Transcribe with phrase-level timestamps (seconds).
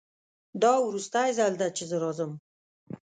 [0.61, 2.31] دا وروستی ځل ده چې زه راځم